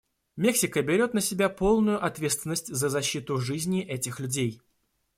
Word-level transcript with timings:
Мексика 0.35 0.81
берет 0.81 1.13
на 1.13 1.21
себя 1.21 1.47
полную 1.47 2.03
ответственность 2.03 2.69
за 2.69 2.89
защиту 2.89 3.37
жизни 3.37 3.83
этих 3.83 4.19
людей. 4.19 4.59